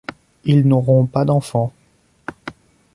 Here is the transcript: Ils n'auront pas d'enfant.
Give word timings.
Ils 0.45 0.67
n'auront 0.67 1.05
pas 1.05 1.25
d'enfant. 1.25 1.71